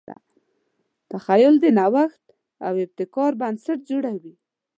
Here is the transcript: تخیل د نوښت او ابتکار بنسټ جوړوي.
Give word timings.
تخیل 1.11 1.55
د 1.63 1.65
نوښت 1.79 2.23
او 2.67 2.73
ابتکار 2.83 3.31
بنسټ 3.41 3.79
جوړوي. 3.89 4.33